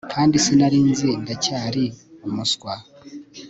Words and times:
Kandi 0.13 0.35
sinari 0.43 0.79
nzi 0.89 1.09
ndacyari 1.23 1.83
umuswa 2.27 2.73